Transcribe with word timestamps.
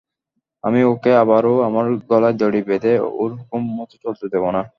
আমি 0.63 0.79
ওকে 0.91 1.11
আবারও 1.21 1.53
আমার 1.67 1.85
গলায় 2.09 2.35
দড়ি 2.39 2.61
বেঁধে 2.69 2.89
ওর 3.13 3.29
হুকুম 3.39 3.61
মতো 3.77 3.95
চলতে 4.03 4.25
দেব 4.33 4.43
না! 4.55 4.61